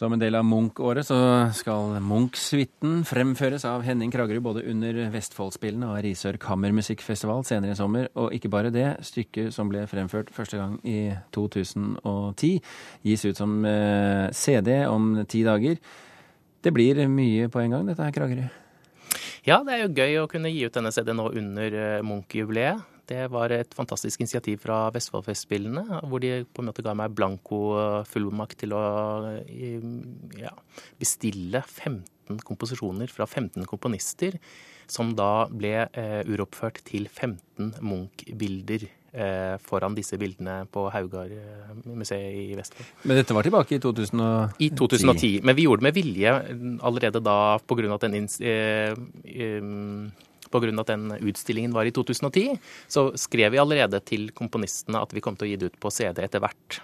[0.00, 1.16] Som en del av Munch-året så
[1.52, 8.06] skal Munch-suiten fremføres av Henning Kragerud både under Vestfoldspillene og Risør kammermusikkfestival senere i sommer.
[8.16, 12.54] Og ikke bare det, stykket som ble fremført første gang i 2010,
[13.04, 15.76] gis ut som eh, CD om ti dager.
[16.64, 18.56] Det blir mye på en gang, dette her, Kragerud?
[19.44, 22.88] Ja, det er jo gøy å kunne gi ut denne CD nå under eh, Munch-jubileet.
[23.10, 27.58] Det var et fantastisk initiativ fra Vestfoldfestspillene, hvor de på en måte ga meg blanko
[28.06, 28.82] fullmakt til å
[30.38, 30.52] ja,
[31.00, 34.38] bestille 15 komposisjoner fra 15 komponister,
[34.90, 42.56] som da ble eh, uroppført til 15 Munch-bilder eh, foran disse bildene på Haugar-museet i
[42.58, 42.88] Vestfold.
[43.04, 44.56] Men dette var tilbake i 2010?
[44.66, 45.44] I 2010.
[45.46, 46.34] Men vi gjorde det med vilje
[46.86, 47.94] allerede da pga.
[47.94, 49.70] at den eh, eh,
[50.50, 50.70] Pga.
[50.82, 52.58] at den utstillingen var i 2010,
[52.90, 55.92] så skrev vi allerede til komponistene at vi kom til å gi det ut på
[55.94, 56.80] CD etter hvert.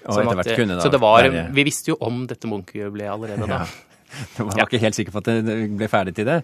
[0.00, 3.64] Sånn kunne da, så det var, vi visste jo om dette Munch-jubileet allerede da.
[3.64, 3.89] Ja.
[4.36, 6.40] Jeg var ikke helt sikker på at det ble ferdig til det.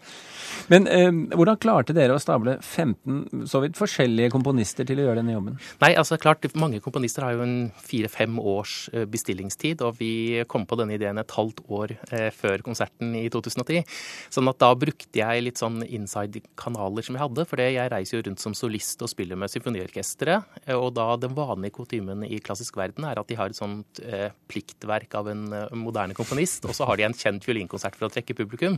[0.73, 5.21] Men eh, hvordan klarte dere å stable 15 så vidt forskjellige komponister til å gjøre
[5.21, 5.59] denne jobben?
[5.83, 10.67] Nei, altså klart, Mange komponister har jo en fire-fem års eh, bestillingstid, og vi kom
[10.69, 13.85] på denne ideen et halvt år eh, før konserten i 2010.
[14.33, 18.25] Sånn at da brukte jeg litt sånn inside-kanaler som jeg hadde, for jeg reiser jo
[18.29, 20.63] rundt som solist og spiller med symfoniorkesteret.
[20.65, 24.03] Eh, og da den vanlige kutymen i klassisk verden er at de har et sånt
[24.05, 28.09] eh, pliktverk av en eh, moderne komponist, og så har de en kjent fiolinkonsert for
[28.09, 28.77] å trekke publikum.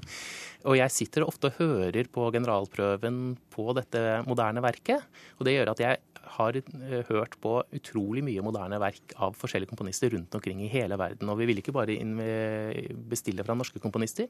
[0.69, 5.05] Og jeg sitter ofte og hører på generalprøven på dette moderne verket.
[5.39, 6.03] Og det gjør at jeg
[6.37, 10.98] har eh, hørt på utrolig mye moderne verk av forskjellige komponister rundt omkring i hele
[11.01, 11.31] verden.
[11.31, 11.97] Og vi vil ikke bare
[13.09, 14.29] bestille fra norske komponister.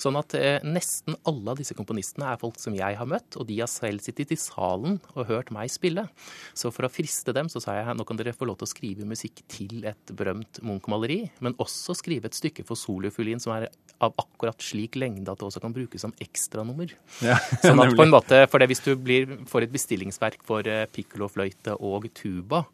[0.00, 3.48] Sånn at eh, nesten alle av disse komponistene er folk som jeg har møtt, og
[3.48, 6.06] de har selv sittet i salen og hørt meg spille.
[6.54, 8.72] Så for å friste dem så sa jeg nå kan dere få lov til å
[8.72, 13.70] skrive musikk til et berømt Munch-maleri, men også skrive et stykke for solofiolin som er
[14.02, 16.94] av akkurat slik lengde at det også kan brukes som ekstranummer.
[17.22, 20.66] Ja, sånn at på en måte, for det, Hvis du blir, får et bestillingsverk for
[20.66, 20.84] eh,
[21.32, 22.64] piccolo-fløyte og tuba,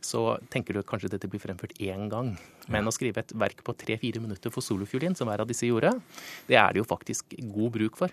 [0.00, 2.36] så tenker du kanskje dette blir fremført én gang.
[2.68, 5.92] Men å skrive et verk på tre-fire minutter for solofiolin, som hver av disse gjorde,
[6.48, 8.10] det er det jo faktisk god bruk for.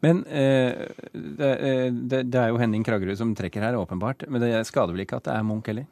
[0.00, 4.28] Men eh, det, eh, det, det, er jo Henning Kragerø som trekker her, åpenbart.
[4.28, 5.88] Men det skader vel ikke at det er Munch heller?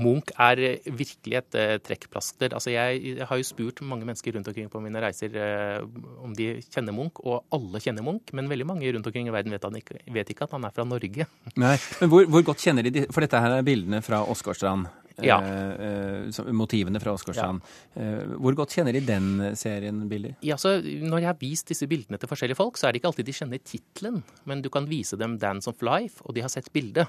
[0.00, 2.54] Munch er eh, virkelig et uh, trekkplaster.
[2.56, 5.86] Altså jeg, har jo spurt mange mennesker rundt omkring på mine reiser uh,
[6.24, 9.54] om de kjenner Munch, og alle kjenner Munch, men veldig mange rundt omkring i verden
[9.54, 11.28] vet, ikke, vet ikke, at han er fra Norge.
[11.64, 14.88] Nei, Men hvor, hvor, godt kjenner de For dette her er bildene fra Åsgårdstrand.
[15.24, 15.38] Ja.
[15.40, 17.62] Eh, motivene fra Åsgårdstrand.
[17.96, 18.08] Ja.
[18.36, 20.34] hvor godt kjenner de den serien bilder?
[20.44, 23.14] Ja, så når jeg har vist disse bildene til forskjellige folk, så er det ikke
[23.14, 26.52] alltid de kjenner tittelen, men du kan vise dem 'Dance of Life', og de har
[26.52, 27.08] sett bildet.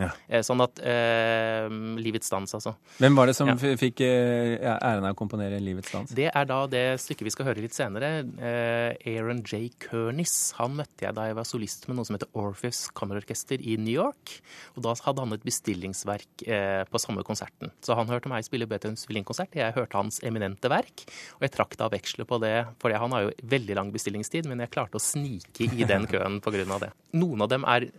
[0.00, 0.08] Ja.
[0.28, 1.68] Eh, sånn at eh,
[2.00, 2.74] Livets dans, altså.
[3.02, 3.56] Hvem var det som ja.
[3.56, 6.12] fikk eh, æren av å komponere Livets dans?
[6.16, 8.12] Det er da det stykket vi skal høre litt senere.
[8.40, 9.68] Eh, Aaron J.
[9.82, 10.36] Kernis.
[10.58, 13.94] Han møtte jeg da jeg var solist med noe som heter Orpheus Kammerorkester i New
[13.94, 14.36] York.
[14.76, 17.72] Og da hadde han et bestillingsverk eh, på samme konserten.
[17.84, 19.58] Så han hørte meg spille Beethovens violinkonsert.
[19.58, 21.04] Jeg hørte hans eminente verk.
[21.38, 24.64] Og jeg trakk da veksler på det, for han har jo veldig lang bestillingstid, men
[24.64, 26.78] jeg klarte å snike i den køen pga.
[26.86, 26.92] det.
[27.18, 27.90] Noen av dem er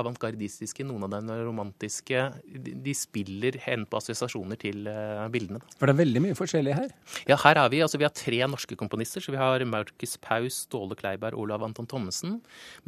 [0.00, 2.24] avantgardistiske, noen av dem er romantiske.
[2.46, 5.60] De, spiller hen på assosiasjoner til uh, bildene.
[5.78, 6.92] For det er veldig mye forskjellig her?
[7.30, 9.24] Ja, her er vi altså vi har tre norske komponister.
[9.24, 12.38] Så vi har Markus Paus, Ståle Kleiberg, Olav Anton Thommessen.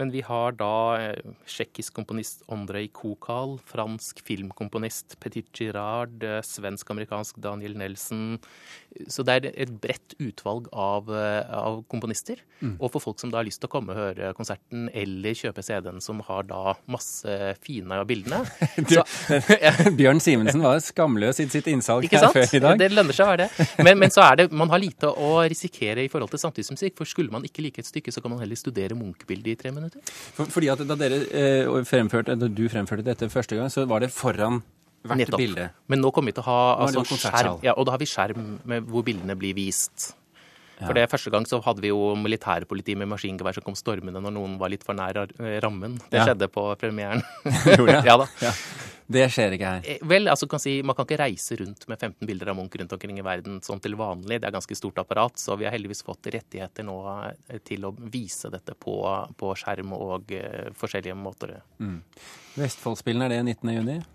[0.01, 7.41] Men vi har da uh, tsjekkisk komponist Andrej Kokal, fransk filmkomponist Petit Girard, uh, svensk-amerikansk
[7.43, 8.39] Daniel Nelson.
[9.11, 12.41] Så det er et bredt utvalg av, av komponister.
[12.61, 12.75] Mm.
[12.81, 15.65] Og for folk som da har lyst til å komme og høre konserten eller kjøpe
[15.65, 17.00] CD-en, som har da masse
[17.65, 18.43] fine av bildene.
[18.91, 18.97] Du,
[19.99, 22.81] Bjørn Simensen var skamløs i sitt innsalg her før i dag.
[22.81, 23.69] Det lønner seg å være det.
[23.85, 26.97] Men, men, så er det, man har lite å risikere i forhold til samtidsmusikk.
[26.99, 29.75] For skulle man ikke like et stykke, så kan man heller studere Munch-bildet i tre
[29.75, 30.03] minutter.
[30.37, 34.05] For, fordi at da dere eh, fremførte, da du fremførte dette første gang, så var
[34.05, 34.63] det foran
[35.07, 35.41] hvert Nettopp.
[35.41, 35.69] bilde.
[35.89, 38.49] Men nå kommer vi til å ha altså, skjerm, ja, og da har vi skjerm
[38.69, 40.11] med, hvor bildene blir vist.
[40.85, 44.37] For det Første gang så hadde vi jo militærpoliti med maskingevær som kom stormende når
[44.37, 45.19] noen var litt for nær
[45.65, 45.99] rammen.
[46.13, 47.25] Det skjedde på premieren.
[47.77, 48.07] Gjorde det?
[48.11, 48.29] ja da.
[49.11, 49.87] Det skjer ikke her.
[49.91, 52.77] Eh, vel, altså kan si, Man kan ikke reise rundt med 15 bilder av Munch
[52.79, 54.39] rundt omkring i verden sånn til vanlig.
[54.39, 56.97] Det er ganske stort apparat, så vi har heldigvis fått rettigheter nå
[57.27, 58.95] eh, til å vise dette på,
[59.41, 61.57] på skjerm og uh, forskjellige måter.
[61.83, 61.99] Mm.
[62.61, 64.07] Vestfoldspillene, er det 19.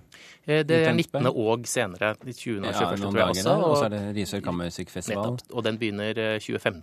[0.45, 1.29] Eh, det er 19.
[1.31, 2.15] og senere.
[2.21, 2.61] 20.
[2.61, 2.71] og 21.
[2.71, 3.59] Ja, tror jeg også.
[3.59, 5.39] Og så er det Risør Kammermusikkfestival.
[5.51, 6.81] Og den begynner 25.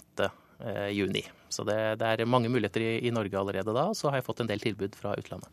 [0.62, 1.24] Eh, juni.
[1.48, 3.88] Så det, det er mange muligheter i, i Norge allerede da.
[3.90, 5.50] Og Så har jeg fått en del tilbud fra utlandet.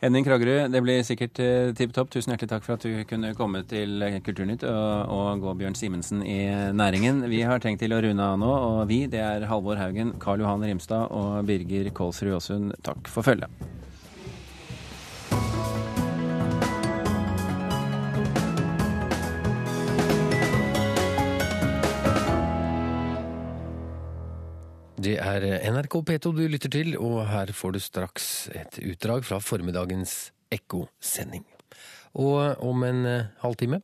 [0.00, 2.10] Henning Kragerø, det blir sikkert eh, tipp topp.
[2.12, 6.20] Tusen hjertelig takk for at du kunne komme til Kulturnytt og, og gå Bjørn Simensen
[6.24, 6.38] i
[6.76, 7.24] næringen.
[7.32, 10.44] Vi har tenkt til å runde av nå, og vi, det er Halvor Haugen, Karl
[10.44, 12.76] Johan Rimstad og Birger Kålsrud Aasund.
[12.88, 13.52] Takk for følget.
[25.06, 28.24] Det er NRK P2 du lytter til, og her får du straks
[28.58, 31.44] et utdrag fra formiddagens Ekko-sending.
[32.18, 33.78] Og om en eh, halvtime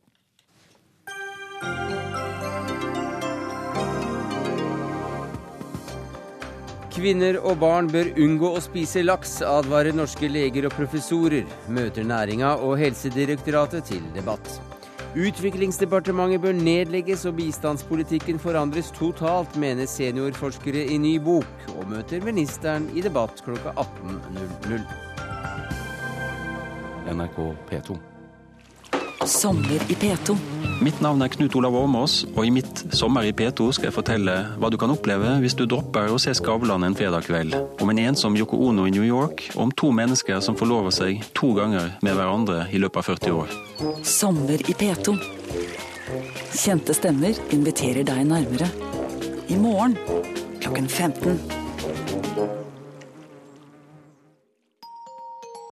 [6.93, 11.47] Kvinner og barn bør unngå å spise laks, advarer norske leger og professorer.
[11.71, 14.59] Møter næringa og Helsedirektoratet til debatt.
[15.13, 22.89] Utviklingsdepartementet bør nedlegges og bistandspolitikken forandres totalt, mener seniorforskere i ny bok, og møter ministeren
[22.97, 24.81] i debatt klokka 18.00.
[27.13, 27.37] NRK
[27.69, 28.12] P2.
[29.25, 30.35] Sommer i P2.
[30.81, 34.33] Mitt navn er Knut Olav Åmås, og i mitt Sommer i P2 skal jeg fortelle
[34.59, 37.55] hva du kan oppleve hvis du dropper å se Skavlan en fredag kveld.
[37.79, 41.23] Om en ensom Yoko Ono i New York, og om to mennesker som forlover seg
[41.37, 43.57] to ganger med hverandre i løpet av 40 år.
[44.03, 45.15] Sommer i P2.
[46.51, 48.67] Kjente stemmer inviterer deg nærmere.
[49.47, 49.95] I morgen
[50.59, 51.62] klokken 15.